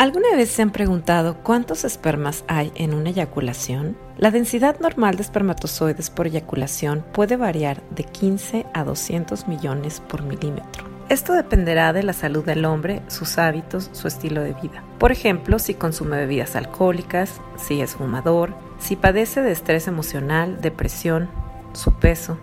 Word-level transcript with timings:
¿Alguna 0.00 0.34
vez 0.34 0.48
se 0.50 0.62
han 0.62 0.70
preguntado 0.70 1.36
cuántos 1.42 1.84
espermas 1.84 2.42
hay 2.48 2.72
en 2.74 2.94
una 2.94 3.10
eyaculación? 3.10 3.98
La 4.16 4.30
densidad 4.30 4.80
normal 4.80 5.16
de 5.16 5.22
espermatozoides 5.22 6.08
por 6.08 6.26
eyaculación 6.26 7.04
puede 7.12 7.36
variar 7.36 7.82
de 7.90 8.04
15 8.04 8.64
a 8.72 8.84
200 8.84 9.46
millones 9.46 10.00
por 10.00 10.22
milímetro. 10.22 10.86
Esto 11.10 11.34
dependerá 11.34 11.92
de 11.92 12.02
la 12.02 12.14
salud 12.14 12.42
del 12.42 12.64
hombre, 12.64 13.02
sus 13.08 13.36
hábitos, 13.36 13.90
su 13.92 14.08
estilo 14.08 14.40
de 14.40 14.54
vida. 14.54 14.82
Por 14.98 15.12
ejemplo, 15.12 15.58
si 15.58 15.74
consume 15.74 16.16
bebidas 16.16 16.56
alcohólicas, 16.56 17.38
si 17.58 17.82
es 17.82 17.96
fumador, 17.96 18.54
si 18.78 18.96
padece 18.96 19.42
de 19.42 19.52
estrés 19.52 19.86
emocional, 19.86 20.62
depresión, 20.62 21.28
su 21.74 21.92
peso. 21.92 22.38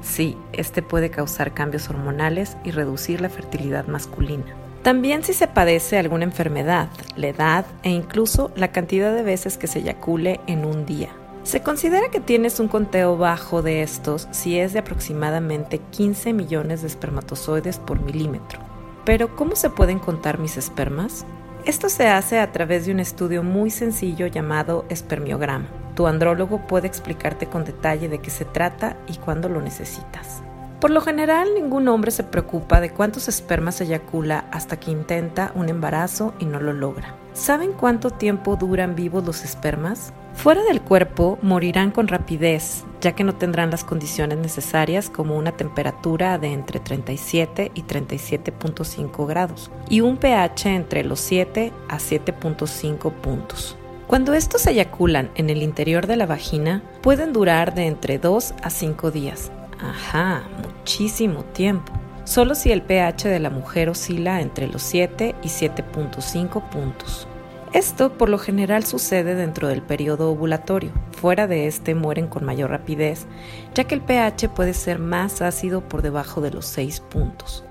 Sí, 0.00 0.38
este 0.54 0.80
puede 0.80 1.10
causar 1.10 1.52
cambios 1.52 1.90
hormonales 1.90 2.56
y 2.64 2.70
reducir 2.70 3.20
la 3.20 3.28
fertilidad 3.28 3.88
masculina. 3.88 4.63
También 4.84 5.24
si 5.24 5.32
se 5.32 5.48
padece 5.48 5.98
alguna 5.98 6.24
enfermedad, 6.24 6.90
la 7.16 7.28
edad 7.28 7.64
e 7.84 7.88
incluso 7.88 8.52
la 8.54 8.70
cantidad 8.70 9.14
de 9.14 9.22
veces 9.22 9.56
que 9.56 9.66
se 9.66 9.78
eyacule 9.78 10.40
en 10.46 10.66
un 10.66 10.84
día. 10.84 11.08
Se 11.42 11.62
considera 11.62 12.10
que 12.10 12.20
tienes 12.20 12.60
un 12.60 12.68
conteo 12.68 13.16
bajo 13.16 13.62
de 13.62 13.82
estos 13.82 14.28
si 14.30 14.58
es 14.58 14.74
de 14.74 14.80
aproximadamente 14.80 15.78
15 15.78 16.34
millones 16.34 16.82
de 16.82 16.88
espermatozoides 16.88 17.78
por 17.78 17.98
milímetro. 17.98 18.60
Pero 19.06 19.34
¿cómo 19.34 19.56
se 19.56 19.70
pueden 19.70 19.98
contar 19.98 20.38
mis 20.38 20.58
espermas? 20.58 21.24
Esto 21.64 21.88
se 21.88 22.08
hace 22.08 22.38
a 22.38 22.52
través 22.52 22.84
de 22.84 22.92
un 22.92 23.00
estudio 23.00 23.42
muy 23.42 23.70
sencillo 23.70 24.26
llamado 24.26 24.84
espermiograma. 24.90 25.66
Tu 25.96 26.06
andrólogo 26.06 26.66
puede 26.66 26.88
explicarte 26.88 27.46
con 27.46 27.64
detalle 27.64 28.10
de 28.10 28.18
qué 28.18 28.28
se 28.28 28.44
trata 28.44 28.98
y 29.08 29.16
cuándo 29.16 29.48
lo 29.48 29.62
necesitas. 29.62 30.42
Por 30.84 30.90
lo 30.90 31.00
general, 31.00 31.54
ningún 31.54 31.88
hombre 31.88 32.10
se 32.10 32.24
preocupa 32.24 32.78
de 32.78 32.90
cuántos 32.90 33.26
espermas 33.26 33.80
eyacula 33.80 34.44
hasta 34.52 34.78
que 34.78 34.90
intenta 34.90 35.50
un 35.54 35.70
embarazo 35.70 36.34
y 36.38 36.44
no 36.44 36.60
lo 36.60 36.74
logra. 36.74 37.16
¿Saben 37.32 37.72
cuánto 37.72 38.10
tiempo 38.10 38.56
duran 38.56 38.94
vivos 38.94 39.24
los 39.24 39.44
espermas? 39.44 40.12
Fuera 40.34 40.62
del 40.64 40.82
cuerpo 40.82 41.38
morirán 41.40 41.90
con 41.90 42.06
rapidez, 42.06 42.84
ya 43.00 43.12
que 43.12 43.24
no 43.24 43.34
tendrán 43.34 43.70
las 43.70 43.82
condiciones 43.82 44.36
necesarias 44.36 45.08
como 45.08 45.38
una 45.38 45.52
temperatura 45.52 46.36
de 46.36 46.52
entre 46.52 46.80
37 46.80 47.72
y 47.74 47.82
37.5 47.84 49.26
grados 49.26 49.70
y 49.88 50.02
un 50.02 50.18
pH 50.18 50.66
entre 50.66 51.02
los 51.02 51.20
7 51.20 51.72
a 51.88 51.96
7.5 51.96 53.10
puntos. 53.10 53.78
Cuando 54.06 54.34
estos 54.34 54.66
eyaculan 54.66 55.30
en 55.34 55.48
el 55.48 55.62
interior 55.62 56.06
de 56.06 56.16
la 56.16 56.26
vagina, 56.26 56.82
pueden 57.00 57.32
durar 57.32 57.74
de 57.74 57.86
entre 57.86 58.18
2 58.18 58.52
a 58.62 58.68
5 58.68 59.10
días, 59.10 59.50
Ajá, 59.80 60.42
muchísimo 60.84 61.44
tiempo. 61.44 61.94
Solo 62.24 62.54
si 62.54 62.70
el 62.70 62.82
pH 62.82 63.30
de 63.30 63.40
la 63.40 63.48
mujer 63.48 63.88
oscila 63.88 64.42
entre 64.42 64.66
los 64.66 64.82
7 64.82 65.34
y 65.42 65.48
7.5 65.48 66.68
puntos. 66.68 67.26
Esto 67.72 68.18
por 68.18 68.28
lo 68.28 68.36
general 68.36 68.84
sucede 68.84 69.34
dentro 69.34 69.68
del 69.68 69.80
periodo 69.80 70.30
ovulatorio. 70.30 70.92
Fuera 71.12 71.46
de 71.46 71.68
este 71.68 71.94
mueren 71.94 72.26
con 72.26 72.44
mayor 72.44 72.68
rapidez, 72.68 73.26
ya 73.74 73.84
que 73.84 73.94
el 73.94 74.02
pH 74.02 74.50
puede 74.50 74.74
ser 74.74 74.98
más 74.98 75.40
ácido 75.40 75.88
por 75.88 76.02
debajo 76.02 76.42
de 76.42 76.50
los 76.50 76.66
6 76.66 77.00
puntos. 77.00 77.64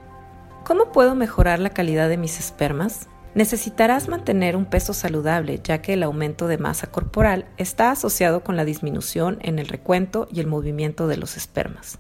¿Cómo 0.64 0.92
puedo 0.92 1.14
mejorar 1.14 1.60
la 1.60 1.70
calidad 1.70 2.10
de 2.10 2.18
mis 2.18 2.40
espermas? 2.40 3.10
Necesitarás 3.36 4.10
mantener 4.10 4.56
un 4.56 4.66
peso 4.66 4.94
saludable, 4.94 5.60
ya 5.64 5.84
que 5.84 5.94
el 5.94 6.02
aumento 6.02 6.48
de 6.48 6.58
masa 6.58 6.88
corporal 6.88 7.46
está 7.58 7.92
asociado 7.92 8.44
con 8.44 8.58
la 8.58 8.66
disminución 8.66 9.38
en 9.42 9.60
el 9.60 9.68
recuento 9.68 10.28
y 10.32 10.40
el 10.40 10.48
movimiento 10.48 11.08
de 11.08 11.18
los 11.18 11.38
espermas. 11.38 12.00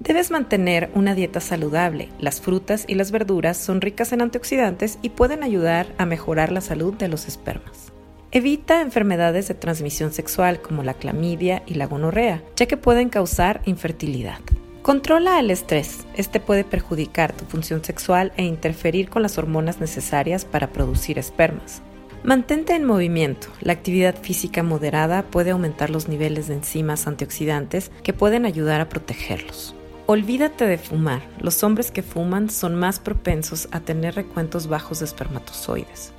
Debes 0.00 0.30
mantener 0.30 0.90
una 0.94 1.14
dieta 1.14 1.40
saludable. 1.40 2.08
Las 2.18 2.40
frutas 2.40 2.84
y 2.88 2.94
las 2.94 3.10
verduras 3.10 3.56
son 3.56 3.80
ricas 3.80 4.12
en 4.12 4.22
antioxidantes 4.22 4.98
y 5.02 5.10
pueden 5.10 5.42
ayudar 5.42 5.86
a 5.98 6.04
mejorar 6.04 6.52
la 6.52 6.60
salud 6.60 6.94
de 6.94 7.08
los 7.08 7.26
espermas. 7.26 7.92
Evita 8.30 8.80
enfermedades 8.80 9.46
de 9.48 9.54
transmisión 9.54 10.12
sexual 10.12 10.60
como 10.60 10.82
la 10.82 10.94
clamidia 10.94 11.62
y 11.66 11.74
la 11.74 11.86
gonorrea, 11.86 12.42
ya 12.56 12.66
que 12.66 12.76
pueden 12.76 13.08
causar 13.08 13.62
infertilidad. 13.64 14.40
Controla 14.82 15.38
el 15.38 15.50
estrés. 15.50 16.04
Este 16.16 16.40
puede 16.40 16.64
perjudicar 16.64 17.32
tu 17.32 17.44
función 17.44 17.82
sexual 17.84 18.32
e 18.36 18.42
interferir 18.44 19.08
con 19.08 19.22
las 19.22 19.38
hormonas 19.38 19.80
necesarias 19.80 20.44
para 20.44 20.72
producir 20.72 21.18
espermas. 21.18 21.80
Mantente 22.24 22.74
en 22.74 22.84
movimiento. 22.84 23.48
La 23.60 23.72
actividad 23.72 24.16
física 24.20 24.62
moderada 24.62 25.22
puede 25.22 25.52
aumentar 25.52 25.90
los 25.90 26.08
niveles 26.08 26.48
de 26.48 26.54
enzimas 26.54 27.06
antioxidantes 27.06 27.90
que 28.02 28.12
pueden 28.12 28.44
ayudar 28.46 28.80
a 28.80 28.88
protegerlos. 28.88 29.74
Olvídate 30.06 30.66
de 30.66 30.76
fumar. 30.76 31.22
Los 31.40 31.64
hombres 31.64 31.90
que 31.90 32.02
fuman 32.02 32.50
son 32.50 32.74
más 32.74 33.00
propensos 33.00 33.68
a 33.70 33.80
tener 33.80 34.14
recuentos 34.14 34.66
bajos 34.66 34.98
de 34.98 35.06
espermatozoides. 35.06 36.12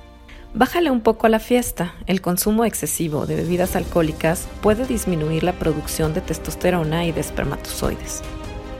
Bájale 0.54 0.90
un 0.90 1.02
poco 1.02 1.28
a 1.28 1.30
la 1.30 1.38
fiesta. 1.38 1.94
El 2.08 2.20
consumo 2.20 2.64
excesivo 2.64 3.26
de 3.26 3.36
bebidas 3.36 3.76
alcohólicas 3.76 4.48
puede 4.60 4.86
disminuir 4.86 5.44
la 5.44 5.52
producción 5.52 6.14
de 6.14 6.20
testosterona 6.20 7.06
y 7.06 7.12
de 7.12 7.20
espermatozoides. 7.20 8.22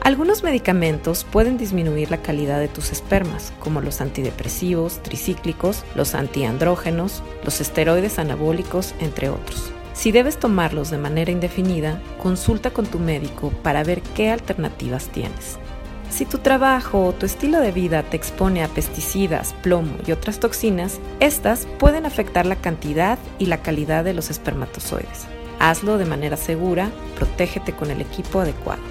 Algunos 0.01 0.43
medicamentos 0.43 1.23
pueden 1.23 1.57
disminuir 1.57 2.11
la 2.11 2.21
calidad 2.21 2.59
de 2.59 2.67
tus 2.67 2.91
espermas, 2.91 3.53
como 3.61 3.79
los 3.79 4.01
antidepresivos, 4.01 5.01
tricíclicos, 5.03 5.85
los 5.95 6.15
antiandrógenos, 6.15 7.23
los 7.45 7.61
esteroides 7.61 8.19
anabólicos, 8.19 8.93
entre 8.99 9.29
otros. 9.29 9.71
Si 9.97 10.11
debes 10.11 10.37
tomarlos 10.37 10.91
de 10.91 10.99
manera 10.99 11.31
indefinida, 11.31 11.99
consulta 12.21 12.69
con 12.69 12.85
tu 12.85 12.99
médico 12.99 13.49
para 13.63 13.83
ver 13.83 14.03
qué 14.03 14.29
alternativas 14.29 15.07
tienes. 15.07 15.57
Si 16.11 16.23
tu 16.23 16.37
trabajo 16.37 17.03
o 17.03 17.13
tu 17.13 17.25
estilo 17.25 17.59
de 17.59 17.71
vida 17.71 18.03
te 18.03 18.15
expone 18.15 18.63
a 18.63 18.67
pesticidas, 18.67 19.55
plomo 19.63 19.95
y 20.05 20.11
otras 20.11 20.39
toxinas, 20.39 20.99
estas 21.19 21.65
pueden 21.79 22.05
afectar 22.05 22.45
la 22.45 22.57
cantidad 22.57 23.17
y 23.39 23.47
la 23.47 23.63
calidad 23.63 24.03
de 24.03 24.13
los 24.13 24.29
espermatozoides. 24.29 25.25
Hazlo 25.57 25.97
de 25.97 26.05
manera 26.05 26.37
segura, 26.37 26.91
protégete 27.15 27.73
con 27.73 27.89
el 27.89 27.99
equipo 27.99 28.41
adecuado. 28.41 28.83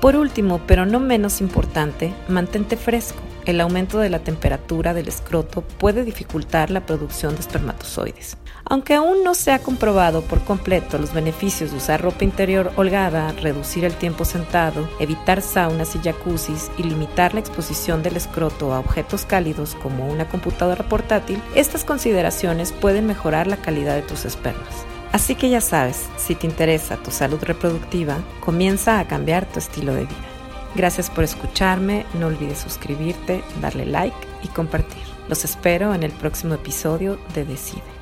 Por 0.00 0.14
último, 0.14 0.60
pero 0.68 0.86
no 0.86 1.00
menos 1.00 1.40
importante, 1.40 2.14
mantente 2.28 2.76
fresco. 2.76 3.20
El 3.44 3.60
aumento 3.60 3.98
de 3.98 4.08
la 4.08 4.20
temperatura 4.20 4.94
del 4.94 5.08
escroto 5.08 5.62
puede 5.62 6.04
dificultar 6.04 6.70
la 6.70 6.86
producción 6.86 7.34
de 7.34 7.40
espermatozoides. 7.40 8.36
Aunque 8.64 8.94
aún 8.94 9.24
no 9.24 9.34
se 9.34 9.50
ha 9.50 9.58
comprobado 9.58 10.22
por 10.22 10.44
completo 10.44 10.96
los 10.96 11.12
beneficios 11.12 11.72
de 11.72 11.78
usar 11.78 12.00
ropa 12.00 12.22
interior 12.22 12.70
holgada, 12.76 13.32
reducir 13.32 13.84
el 13.84 13.94
tiempo 13.94 14.24
sentado, 14.24 14.88
evitar 15.00 15.42
saunas 15.42 15.96
y 15.96 15.98
jacuzzis 15.98 16.70
y 16.78 16.84
limitar 16.84 17.34
la 17.34 17.40
exposición 17.40 18.04
del 18.04 18.16
escroto 18.16 18.72
a 18.72 18.78
objetos 18.78 19.24
cálidos 19.24 19.74
como 19.82 20.08
una 20.08 20.28
computadora 20.28 20.88
portátil, 20.88 21.42
estas 21.56 21.84
consideraciones 21.84 22.70
pueden 22.70 23.06
mejorar 23.06 23.48
la 23.48 23.56
calidad 23.56 23.96
de 23.96 24.02
tus 24.02 24.24
espermas. 24.24 24.86
Así 25.10 25.34
que 25.34 25.50
ya 25.50 25.60
sabes, 25.60 26.08
si 26.16 26.36
te 26.36 26.46
interesa 26.46 26.96
tu 26.96 27.10
salud 27.10 27.42
reproductiva, 27.42 28.18
comienza 28.40 29.00
a 29.00 29.06
cambiar 29.08 29.46
tu 29.46 29.58
estilo 29.58 29.92
de 29.92 30.04
vida. 30.04 30.31
Gracias 30.74 31.10
por 31.10 31.24
escucharme, 31.24 32.06
no 32.14 32.28
olvides 32.28 32.58
suscribirte, 32.58 33.42
darle 33.60 33.84
like 33.84 34.16
y 34.42 34.48
compartir. 34.48 35.02
Los 35.28 35.44
espero 35.44 35.94
en 35.94 36.02
el 36.02 36.12
próximo 36.12 36.54
episodio 36.54 37.18
de 37.34 37.44
Decide. 37.44 38.01